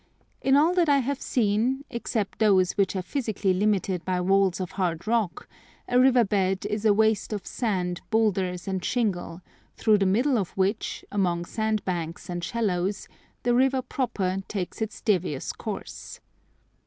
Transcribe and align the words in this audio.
In 0.41 0.55
all 0.55 0.73
that 0.73 0.89
I 0.89 0.97
have 0.97 1.21
seen, 1.21 1.85
except 1.91 2.39
those 2.39 2.71
which 2.71 2.95
are 2.95 3.03
physically 3.03 3.53
limited 3.53 4.03
by 4.03 4.19
walls 4.19 4.59
of 4.59 4.71
hard 4.71 5.05
rock, 5.05 5.47
a 5.87 5.99
river 5.99 6.23
bed 6.23 6.65
is 6.65 6.85
a 6.85 6.91
waste 6.91 7.31
of 7.31 7.45
sand, 7.45 8.01
boulders, 8.09 8.67
and 8.67 8.83
shingle, 8.83 9.41
through 9.75 9.99
the 9.99 10.07
middle 10.07 10.39
of 10.39 10.57
which, 10.57 11.05
among 11.11 11.45
sand 11.45 11.85
banks 11.85 12.31
and 12.31 12.43
shallows, 12.43 13.07
the 13.43 13.53
river 13.53 13.83
proper 13.83 14.37
takes 14.47 14.81
its 14.81 15.01
devious 15.01 15.53
course. 15.53 16.19